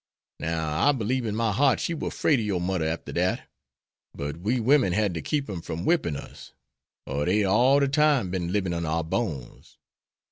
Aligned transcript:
Now 0.39 0.87
I 0.89 0.93
belieb 0.93 1.27
in 1.27 1.35
my 1.35 1.51
heart 1.51 1.79
she 1.79 1.93
war 1.93 2.09
'fraid 2.09 2.39
ob 2.39 2.45
your 2.47 2.59
mudder 2.59 2.89
arter 2.89 3.11
dat. 3.11 3.43
But 4.15 4.37
we 4.37 4.59
women 4.59 4.93
had 4.93 5.13
ter 5.13 5.21
keep 5.21 5.47
'em 5.47 5.61
from 5.61 5.83
whippin' 5.83 6.15
us, 6.17 6.53
er 7.07 7.25
dey'd 7.25 7.45
all 7.45 7.79
de 7.79 7.87
time 7.87 8.31
been 8.31 8.51
libin' 8.51 8.73
on 8.73 8.83
our 8.87 9.03
bones. 9.03 9.77